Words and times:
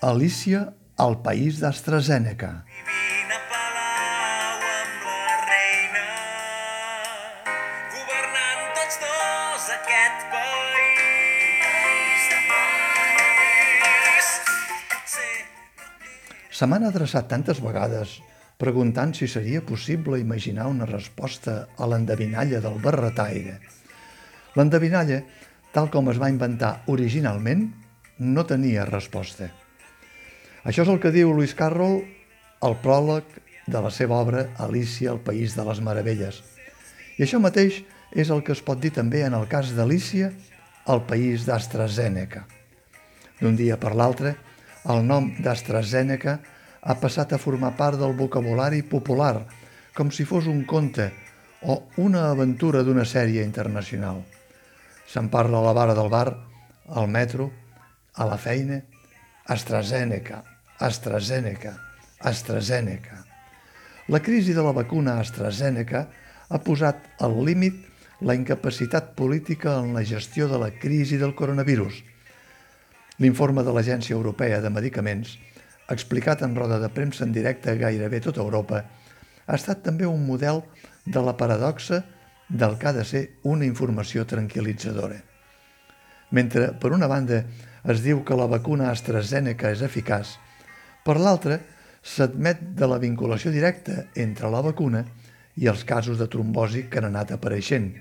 Alícia 0.00 0.72
al 0.96 1.18
país 1.20 1.58
d'AstraZeneca. 1.60 2.48
Se 16.48 16.64
m'han 16.64 16.88
adreçat 16.88 17.28
tantes 17.28 17.60
vegades 17.60 18.16
preguntant 18.56 19.12
si 19.12 19.28
seria 19.28 19.60
possible 19.60 20.16
imaginar 20.16 20.72
una 20.72 20.88
resposta 20.88 21.66
a 21.76 21.92
l'endevinalla 21.92 22.64
del 22.64 22.80
barretaire. 22.80 23.60
L'endevinalla, 24.56 25.20
tal 25.76 25.92
com 25.92 26.08
es 26.08 26.16
va 26.16 26.32
inventar 26.32 26.78
originalment, 26.88 27.68
no 28.16 28.48
tenia 28.48 28.88
resposta. 28.88 29.52
Això 30.64 30.84
és 30.84 30.90
el 30.92 31.00
que 31.00 31.12
diu 31.14 31.32
Lewis 31.32 31.54
Carroll 31.56 32.02
al 32.60 32.76
pròleg 32.84 33.24
de 33.70 33.80
la 33.80 33.90
seva 33.94 34.18
obra 34.20 34.50
Alicia 34.60 35.10
al 35.14 35.20
País 35.24 35.54
de 35.56 35.64
les 35.64 35.80
Meravelles. 35.80 36.42
I 37.16 37.24
això 37.24 37.40
mateix 37.40 37.80
és 38.12 38.28
el 38.28 38.42
que 38.44 38.52
es 38.52 38.60
pot 38.64 38.80
dir 38.80 38.90
també 38.92 39.22
en 39.24 39.36
el 39.38 39.46
cas 39.48 39.72
d'Alicia 39.76 40.30
al 40.90 41.04
País 41.08 41.46
d'AstraZeneca. 41.48 42.44
D'un 43.40 43.56
dia 43.56 43.78
per 43.80 43.94
l'altre, 43.96 44.34
el 44.90 45.00
nom 45.06 45.30
d'AstraZeneca 45.40 46.36
ha 46.80 46.96
passat 47.00 47.32
a 47.32 47.40
formar 47.40 47.72
part 47.76 48.00
del 48.00 48.16
vocabulari 48.16 48.82
popular, 48.82 49.46
com 49.96 50.12
si 50.12 50.24
fos 50.28 50.48
un 50.48 50.64
conte 50.68 51.10
o 51.62 51.82
una 52.00 52.28
aventura 52.30 52.82
d'una 52.84 53.04
sèrie 53.04 53.44
internacional. 53.44 54.22
Se'n 55.08 55.28
parla 55.32 55.60
a 55.60 55.66
la 55.68 55.76
vara 55.76 55.96
del 55.96 56.08
bar, 56.12 56.28
al 56.88 57.08
metro, 57.08 57.50
a 58.14 58.26
la 58.26 58.38
feina, 58.40 58.80
AstraZeneca, 59.50 60.44
AstraZeneca, 60.80 61.76
AstraZeneca. 62.20 63.26
La 64.08 64.20
crisi 64.20 64.54
de 64.56 64.62
la 64.64 64.72
vacuna 64.72 65.18
AstraZeneca 65.20 66.06
ha 66.48 66.60
posat 66.64 67.20
al 67.20 67.36
límit 67.44 67.76
la 68.24 68.32
incapacitat 68.34 69.12
política 69.12 69.76
en 69.76 69.92
la 69.92 70.06
gestió 70.08 70.48
de 70.48 70.56
la 70.58 70.70
crisi 70.72 71.20
del 71.20 71.34
coronavirus. 71.36 72.00
L'informe 73.20 73.60
de 73.60 73.76
l'Agència 73.76 74.16
Europea 74.16 74.64
de 74.64 74.72
Medicaments, 74.72 75.36
explicat 75.92 76.40
en 76.48 76.56
roda 76.56 76.80
de 76.80 76.88
premsa 76.88 77.28
en 77.28 77.36
directe 77.36 77.68
a 77.68 77.76
gairebé 77.76 78.24
tota 78.24 78.40
Europa, 78.40 78.86
ha 79.44 79.60
estat 79.60 79.84
també 79.84 80.08
un 80.08 80.24
model 80.24 80.64
de 81.04 81.20
la 81.20 81.36
paradoxa 81.36 82.06
del 82.48 82.80
que 82.80 82.88
ha 82.88 82.96
de 82.96 83.04
ser 83.04 83.26
una 83.44 83.68
informació 83.68 84.24
tranquil·litzadora. 84.24 85.20
Mentre, 86.32 86.72
per 86.72 86.96
una 86.96 87.06
banda, 87.10 87.44
es 87.84 88.00
diu 88.00 88.24
que 88.24 88.36
la 88.38 88.48
vacuna 88.48 88.88
AstraZeneca 88.94 89.76
és 89.76 89.84
eficaç, 89.84 90.38
per 91.04 91.16
l'altra, 91.20 91.58
s'admet 92.02 92.60
de 92.76 92.88
la 92.88 92.98
vinculació 93.00 93.52
directa 93.52 94.06
entre 94.16 94.50
la 94.52 94.62
vacuna 94.64 95.04
i 95.60 95.68
els 95.68 95.84
casos 95.84 96.18
de 96.18 96.28
trombosi 96.32 96.86
que 96.88 97.00
han 97.00 97.10
anat 97.10 97.34
apareixent, 97.36 97.92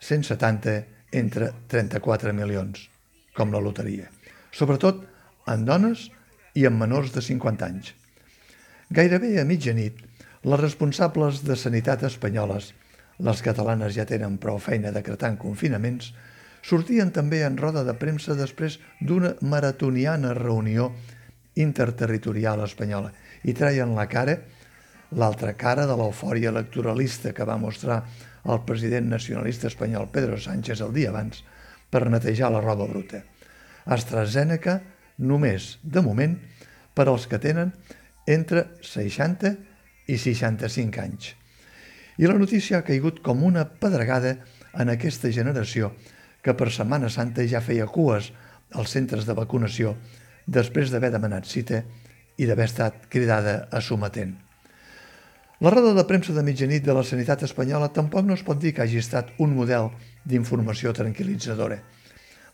170 0.00 0.76
entre 1.20 1.50
34 1.68 2.32
milions, 2.32 2.86
com 3.36 3.52
la 3.52 3.60
loteria, 3.60 4.08
sobretot 4.52 5.04
en 5.50 5.66
dones 5.68 6.08
i 6.56 6.64
en 6.66 6.78
menors 6.78 7.12
de 7.12 7.22
50 7.24 7.66
anys. 7.66 7.92
Gairebé 8.90 9.36
a 9.40 9.46
mitjanit, 9.46 10.00
les 10.42 10.60
responsables 10.60 11.44
de 11.44 11.56
sanitat 11.56 12.02
espanyoles, 12.08 12.72
les 13.20 13.42
catalanes 13.44 13.92
ja 13.94 14.06
tenen 14.08 14.38
prou 14.40 14.58
feina 14.58 14.92
decretant 14.94 15.36
confinaments, 15.38 16.14
sortien 16.64 17.12
també 17.12 17.42
en 17.44 17.58
roda 17.60 17.84
de 17.84 17.94
premsa 18.00 18.34
després 18.36 18.78
d'una 19.00 19.34
maratoniana 19.40 20.32
reunió 20.36 20.90
interterritorial 21.60 22.64
espanyola 22.64 23.12
i 23.44 23.54
traien 23.56 23.94
la 23.96 24.06
cara, 24.10 24.36
l'altra 25.16 25.54
cara 25.58 25.86
de 25.86 25.96
l'eufòria 25.98 26.52
electoralista 26.52 27.34
que 27.36 27.46
va 27.46 27.58
mostrar 27.58 28.02
el 28.44 28.62
president 28.66 29.10
nacionalista 29.10 29.68
espanyol 29.68 30.08
Pedro 30.12 30.38
Sánchez 30.40 30.80
el 30.86 30.94
dia 30.96 31.10
abans 31.10 31.42
per 31.90 32.06
netejar 32.08 32.50
la 32.52 32.62
roba 32.62 32.86
bruta. 32.88 33.24
AstraZeneca 33.84 34.80
només, 35.18 35.78
de 35.82 36.00
moment, 36.04 36.38
per 36.94 37.08
als 37.08 37.26
que 37.28 37.40
tenen 37.42 37.72
entre 38.26 38.66
60 38.84 39.54
i 40.08 40.16
65 40.18 41.02
anys. 41.02 41.34
I 42.20 42.28
la 42.28 42.38
notícia 42.38 42.78
ha 42.78 42.86
caigut 42.86 43.20
com 43.24 43.42
una 43.44 43.64
pedregada 43.64 44.36
en 44.78 44.92
aquesta 44.92 45.30
generació 45.32 45.92
que 46.44 46.54
per 46.56 46.70
Setmana 46.72 47.10
Santa 47.12 47.44
ja 47.48 47.62
feia 47.64 47.88
cues 47.88 48.30
als 48.76 48.94
centres 48.94 49.26
de 49.26 49.36
vacunació 49.36 49.96
després 50.46 50.90
d'haver 50.90 51.10
demanat 51.12 51.48
cita 51.48 51.82
i 52.40 52.46
d'haver 52.46 52.68
estat 52.68 53.08
cridada 53.12 53.66
a 53.70 53.80
sometent. 53.84 54.36
La 55.60 55.68
roda 55.68 55.92
de 55.92 56.06
premsa 56.08 56.32
de 56.32 56.40
mitjanit 56.40 56.84
de 56.86 56.94
la 56.96 57.04
sanitat 57.04 57.42
espanyola 57.44 57.90
tampoc 57.92 58.24
no 58.24 58.32
es 58.32 58.44
pot 58.46 58.56
dir 58.56 58.72
que 58.72 58.80
hagi 58.80 58.96
estat 59.02 59.34
un 59.44 59.52
model 59.52 59.90
d'informació 60.24 60.94
tranquil·litzadora. 60.96 61.76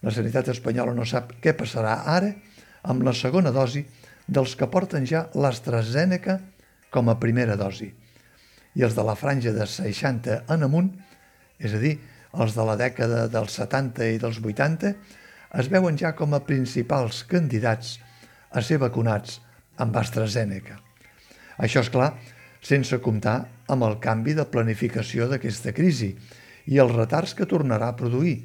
La 0.03 0.11
sanitat 0.11 0.51
espanyola 0.51 0.95
no 0.95 1.07
sap 1.07 1.37
què 1.43 1.55
passarà 1.55 2.01
ara 2.17 2.33
amb 2.83 3.07
la 3.07 3.15
segona 3.15 3.53
dosi 3.55 3.85
dels 4.27 4.57
que 4.59 4.67
porten 4.67 5.07
ja 5.07 5.29
l'AstraZeneca 5.39 6.41
com 6.91 7.09
a 7.09 7.19
primera 7.23 7.55
dosi. 7.55 7.93
I 8.75 8.83
els 8.83 8.99
de 8.99 9.05
la 9.07 9.15
franja 9.15 9.55
de 9.55 9.67
60 9.71 10.43
en 10.53 10.67
amunt, 10.67 10.91
és 11.63 11.79
a 11.79 11.81
dir, 11.81 11.95
els 12.35 12.59
de 12.59 12.67
la 12.67 12.75
dècada 12.77 13.27
dels 13.33 13.55
70 13.63 14.11
i 14.17 14.19
dels 14.21 14.43
80, 14.43 14.93
es 15.55 15.71
veuen 15.73 15.99
ja 15.99 16.15
com 16.19 16.35
a 16.35 16.43
principals 16.47 17.23
candidats 17.31 17.97
a 18.51 18.63
ser 18.63 18.79
vacunats 18.83 19.41
amb 19.79 19.97
AstraZeneca. 19.97 20.79
Això 21.63 21.83
és 21.85 21.91
clar, 21.93 22.15
sense 22.61 22.99
comptar 23.05 23.39
amb 23.73 23.87
el 23.87 23.99
canvi 24.03 24.35
de 24.37 24.47
planificació 24.51 25.29
d'aquesta 25.31 25.73
crisi 25.77 26.15
i 26.67 26.81
els 26.83 26.95
retards 26.95 27.35
que 27.39 27.47
tornarà 27.47 27.93
a 27.93 27.97
produir, 27.99 28.41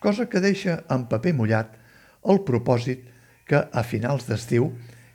cosa 0.00 0.26
que 0.26 0.42
deixa 0.42 0.80
en 0.90 1.06
paper 1.10 1.34
mullat 1.36 1.76
el 2.28 2.42
propòsit 2.46 3.06
que 3.46 3.62
a 3.72 3.82
finals 3.86 4.26
d'estiu 4.28 4.70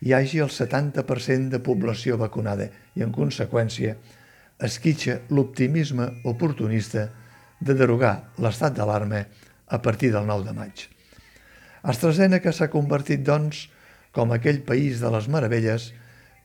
hi 0.06 0.14
hagi 0.14 0.42
el 0.44 0.52
70% 0.54 1.50
de 1.54 1.62
població 1.64 2.18
vacunada 2.22 2.70
i, 2.96 3.04
en 3.04 3.12
conseqüència, 3.16 3.96
esquitxa 4.60 5.20
l'optimisme 5.30 6.10
oportunista 6.32 7.10
de 7.60 7.76
derogar 7.76 8.16
l'estat 8.40 8.76
d'alarma 8.76 9.26
a 9.68 9.82
partir 9.82 10.12
del 10.14 10.28
9 10.28 10.46
de 10.48 10.54
maig. 10.54 10.95
AstraZeneca 11.86 12.54
s'ha 12.56 12.72
convertit, 12.74 13.22
doncs, 13.26 13.68
com 14.16 14.32
aquell 14.34 14.62
país 14.66 15.02
de 15.04 15.12
les 15.14 15.28
meravelles 15.30 15.92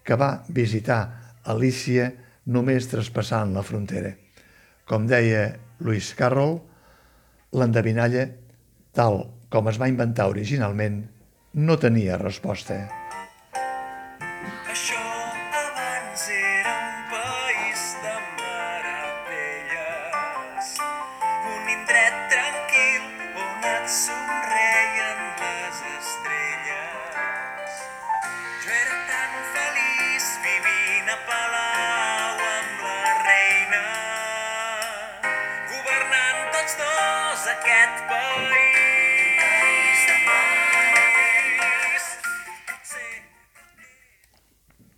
que 0.04 0.18
va 0.20 0.42
visitar 0.48 1.00
Alícia 1.48 2.10
només 2.50 2.88
traspassant 2.90 3.54
la 3.56 3.64
frontera. 3.64 4.12
Com 4.84 5.06
deia 5.08 5.46
Lewis 5.80 6.12
Carroll, 6.18 6.58
l'endevinalla, 7.56 8.26
tal 8.92 9.22
com 9.50 9.70
es 9.70 9.80
va 9.82 9.88
inventar 9.90 10.28
originalment, 10.30 11.02
no 11.54 11.78
tenia 11.82 12.20
resposta. 12.20 12.84
A 31.10 31.16
Palau 31.26 32.42
amb 32.48 32.82
la 32.86 33.14
reina, 33.24 33.80
governant 35.72 36.44
tots 36.54 36.76
dos 36.82 37.48
aquest 37.54 38.04
país. 38.12 38.79